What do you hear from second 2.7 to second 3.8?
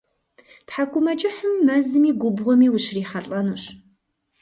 ущрихьэлӏэнущ.